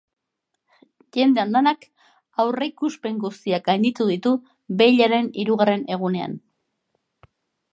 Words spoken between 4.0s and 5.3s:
ditu beilaren